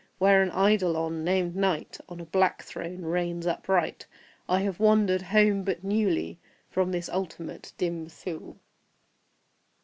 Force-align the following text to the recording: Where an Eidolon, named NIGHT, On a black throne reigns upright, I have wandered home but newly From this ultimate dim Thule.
Where 0.17 0.41
an 0.41 0.49
Eidolon, 0.49 1.23
named 1.23 1.55
NIGHT, 1.55 1.99
On 2.09 2.19
a 2.19 2.25
black 2.25 2.63
throne 2.63 3.03
reigns 3.03 3.45
upright, 3.45 4.07
I 4.49 4.61
have 4.61 4.79
wandered 4.79 5.21
home 5.21 5.61
but 5.63 5.83
newly 5.83 6.39
From 6.71 6.91
this 6.91 7.07
ultimate 7.07 7.73
dim 7.77 8.09
Thule. 8.09 8.57